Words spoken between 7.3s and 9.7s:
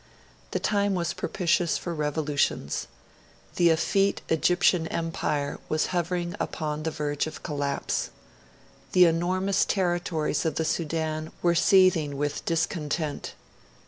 collapse. The enormous